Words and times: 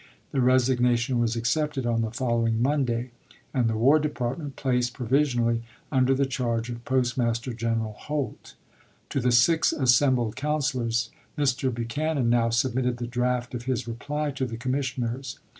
The 0.31 0.41
resignation 0.41 1.19
was 1.19 1.35
accepted 1.35 1.85
on 1.85 2.01
the 2.01 2.09
following 2.09 2.55
"ReDeifion 2.57 2.61
Monday, 2.61 3.11
and 3.53 3.69
the 3.69 3.77
War 3.77 3.99
Department 3.99 4.55
placed 4.55 4.95
pro 4.95 5.05
volTd'oc 5.05 5.09
visionally 5.11 5.61
under 5.91 6.15
the 6.15 6.25
charge 6.25 6.71
of 6.71 6.83
Postmaster 6.85 7.53
General 7.53 7.91
p. 7.93 7.97
To.8' 8.05 8.05
Holt. 8.05 8.55
To 9.11 9.19
the 9.19 9.31
six 9.31 9.71
assembled 9.71 10.35
councilors, 10.35 11.11
Mr. 11.37 11.71
Buch 11.71 11.99
anan 11.99 12.31
now 12.31 12.49
submitted 12.49 12.97
the 12.97 13.05
draft 13.05 13.53
of 13.53 13.65
his 13.65 13.87
reply 13.87 14.31
to 14.31 14.47
the 14.47 14.57
commissioners. 14.57 15.37